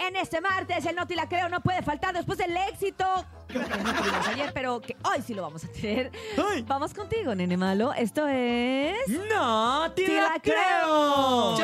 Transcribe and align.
En 0.00 0.14
este 0.14 0.40
martes, 0.40 0.86
el 0.86 0.94
Noti 0.94 1.16
la 1.16 1.28
creo 1.28 1.48
no 1.48 1.60
puede 1.60 1.82
faltar 1.82 2.14
después 2.14 2.38
del 2.38 2.56
éxito 2.56 3.04
que 3.48 3.58
no 3.58 3.66
tuvimos 3.66 4.28
ayer, 4.28 4.52
pero 4.54 4.80
que 4.80 4.96
hoy 5.02 5.22
sí 5.26 5.34
lo 5.34 5.42
vamos 5.42 5.64
a 5.64 5.68
tener. 5.68 6.12
¡Ay! 6.36 6.62
Vamos 6.68 6.94
contigo, 6.94 7.34
nene 7.34 7.56
malo. 7.56 7.92
Esto 7.92 8.28
es. 8.28 8.96
¡No 9.28 9.90
te 9.92 10.06
¡Te 10.06 10.14
la 10.14 10.34
la 10.34 10.40
creo! 10.40 11.56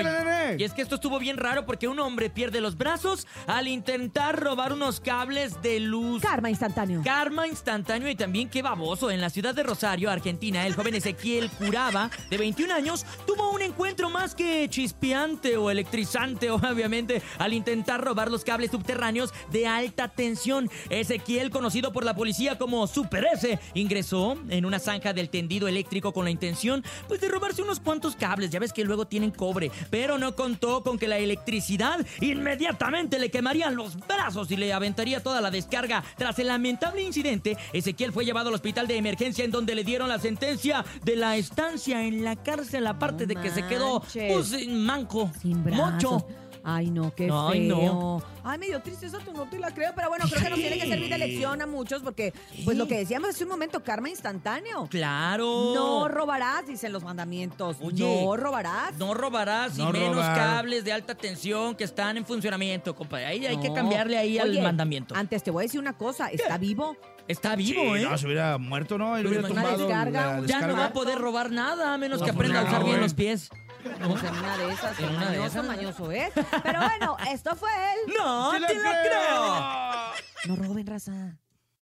Y 0.58 0.64
es 0.64 0.72
que 0.72 0.82
esto 0.82 0.96
estuvo 0.96 1.18
bien 1.18 1.36
raro 1.36 1.66
porque 1.66 1.88
un 1.88 1.98
hombre 1.98 2.30
pierde 2.30 2.60
los 2.60 2.76
brazos 2.76 3.26
al 3.46 3.68
intentar 3.68 4.40
robar 4.40 4.72
unos 4.72 5.00
cables 5.00 5.60
de 5.62 5.80
luz. 5.80 6.22
Karma 6.22 6.50
instantáneo. 6.50 7.02
Karma 7.04 7.46
instantáneo 7.46 8.08
y 8.08 8.14
también 8.14 8.48
qué 8.48 8.62
baboso. 8.62 9.10
En 9.10 9.20
la 9.20 9.30
ciudad 9.30 9.54
de 9.54 9.62
Rosario, 9.62 10.10
Argentina, 10.10 10.66
el 10.66 10.74
joven 10.74 10.94
Ezequiel 10.94 11.50
Curaba, 11.50 12.10
de 12.30 12.38
21 12.38 12.72
años, 12.74 13.04
tuvo 13.26 13.50
un 13.52 13.62
encuentro 13.62 14.10
más 14.10 14.34
que 14.34 14.68
chispeante 14.68 15.56
o 15.56 15.70
electrizante, 15.70 16.50
obviamente, 16.50 17.22
al 17.38 17.52
intentar 17.52 18.02
robar 18.02 18.30
los 18.30 18.44
cables 18.44 18.70
subterráneos 18.70 19.32
de 19.50 19.66
alta 19.66 20.08
tensión. 20.08 20.70
Ezequiel, 20.90 21.50
conocido 21.50 21.92
por 21.92 22.04
la 22.04 22.14
policía 22.14 22.58
como 22.58 22.86
Super 22.86 23.26
S, 23.32 23.58
ingresó 23.74 24.36
en 24.48 24.64
una 24.64 24.78
zanja 24.78 25.12
del 25.12 25.30
tendido 25.30 25.68
eléctrico 25.68 26.12
con 26.12 26.24
la 26.24 26.30
intención 26.30 26.84
pues, 27.08 27.20
de 27.20 27.28
robarse 27.28 27.62
unos 27.62 27.80
cuantos 27.80 28.16
cables. 28.16 28.50
Ya 28.50 28.58
ves 28.58 28.72
que 28.72 28.84
luego 28.84 29.06
tienen 29.06 29.30
cobre, 29.30 29.70
pero 29.90 30.18
no 30.18 30.34
contó 30.44 30.82
con 30.82 30.98
que 30.98 31.08
la 31.08 31.16
electricidad 31.16 32.04
inmediatamente 32.20 33.18
le 33.18 33.30
quemarían 33.30 33.76
los 33.76 33.96
brazos 33.96 34.50
y 34.50 34.56
le 34.58 34.74
aventaría 34.74 35.22
toda 35.22 35.40
la 35.40 35.50
descarga. 35.50 36.04
Tras 36.18 36.38
el 36.38 36.48
lamentable 36.48 37.02
incidente, 37.02 37.56
Ezequiel 37.72 38.12
fue 38.12 38.26
llevado 38.26 38.50
al 38.50 38.54
hospital 38.54 38.86
de 38.86 38.98
emergencia 38.98 39.42
en 39.42 39.50
donde 39.50 39.74
le 39.74 39.84
dieron 39.84 40.06
la 40.10 40.18
sentencia 40.18 40.84
de 41.02 41.16
la 41.16 41.38
estancia 41.38 42.04
en 42.04 42.24
la 42.24 42.36
cárcel, 42.36 42.86
aparte 42.86 43.26
No 43.26 43.28
de 43.28 43.36
que 43.36 43.50
se 43.50 43.66
quedó 43.66 44.00
pues, 44.00 44.68
manco, 44.68 45.30
Sin 45.40 45.64
brazos. 45.64 45.92
mocho. 45.94 46.26
Ay, 46.66 46.90
no, 46.90 47.14
qué 47.14 47.28
Ay, 47.30 47.66
feo. 47.68 47.76
no. 47.76 48.22
Ay, 48.42 48.58
medio 48.58 48.80
triste 48.80 49.04
eso, 49.06 49.18
no 49.34 49.44
te 49.48 49.58
la 49.58 49.70
creo, 49.74 49.92
pero 49.94 50.08
bueno, 50.08 50.24
creo 50.28 50.42
que 50.42 50.48
nos 50.50 50.58
tiene 50.58 50.78
que 50.78 50.86
servir 50.86 51.10
de 51.10 51.18
lección 51.18 51.60
a 51.60 51.66
muchos 51.66 52.02
porque, 52.02 52.32
pues 52.64 52.76
lo 52.78 52.88
que 52.88 52.96
decíamos 52.96 53.28
hace 53.30 53.44
un 53.44 53.50
momento, 53.50 53.82
karma 53.84 54.08
instantáneo. 54.08 54.86
Claro. 54.90 55.72
No 55.74 56.08
robarás, 56.08 56.66
dicen 56.66 56.92
los 56.92 57.02
mandamientos. 57.04 57.76
Oye. 57.82 58.02
no 58.24 58.36
robarás. 58.36 58.94
No 58.96 59.12
robarás 59.12 59.76
No 59.76 59.90
y 59.90 59.92
menos 59.92 60.14
robar. 60.16 60.36
cables 60.36 60.84
de 60.84 60.92
alta 60.92 61.14
tensión 61.14 61.74
que 61.74 61.84
están 61.84 62.16
en 62.16 62.24
funcionamiento, 62.24 62.94
compadre. 62.94 63.26
Ahí 63.26 63.44
hay 63.44 63.58
que 63.58 63.68
No. 63.68 63.74
cambiarle 63.74 64.16
ahí 64.16 64.38
Oye, 64.40 64.58
al 64.58 64.62
mandamiento. 64.64 65.14
Antes 65.14 65.42
te 65.42 65.50
voy 65.50 65.62
a 65.62 65.66
decir 65.66 65.80
una 65.80 65.92
cosa, 65.98 66.28
está 66.28 66.56
vivo. 66.56 66.96
Está 67.28 67.56
vivo, 67.56 67.94
Sí, 67.96 68.02
¿eh? 68.02 68.06
No, 68.08 68.18
se 68.18 68.26
hubiera 68.26 68.58
muerto, 68.58 68.98
¿no? 68.98 69.16
Él 69.16 69.22
Pero 69.24 69.40
hubiera 69.40 69.48
tumbado 69.48 69.78
descarga, 69.86 70.20
la 70.20 70.26
ya 70.28 70.36
no 70.36 70.42
descarga. 70.42 70.74
va 70.74 70.84
a 70.86 70.92
poder 70.92 71.18
robar 71.18 71.50
nada, 71.50 71.94
a 71.94 71.98
menos 71.98 72.20
No, 72.20 72.26
que 72.26 72.32
pues 72.34 72.48
aprenda 72.50 72.60
a 72.60 72.62
no, 72.64 72.68
usar 72.68 72.80
bien 72.84 72.96
güey. 72.96 73.02
los 73.02 73.14
pies. 73.14 73.48
Pues 74.08 74.22
en 74.24 74.34
una 74.38 74.56
de 74.56 74.72
esas, 74.72 74.98
En 74.98 75.16
una 75.16 75.30
de 75.30 75.44
esas. 75.46 75.64
mañoso, 75.64 76.10
¿eh? 76.12 76.32
Pero 76.62 76.80
bueno, 76.80 77.16
esto 77.30 77.54
fue 77.56 77.70
él. 77.70 78.14
¡No 78.16 78.52
¡Sí 78.52 78.62
te 78.66 78.74
la 78.74 79.02
creo! 79.02 80.56
No 80.56 80.56
roben, 80.68 80.86
raza. 80.86 81.12